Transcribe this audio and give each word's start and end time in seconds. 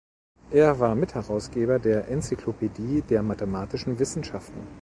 Er 0.49 0.79
war 0.79 0.95
Mitherausgeber 0.95 1.77
der 1.77 2.07
Enzyklopädie 2.07 3.03
der 3.03 3.21
mathematischen 3.21 3.99
Wissenschaften. 3.99 4.65